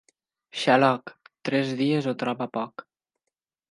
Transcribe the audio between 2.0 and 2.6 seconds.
ho troba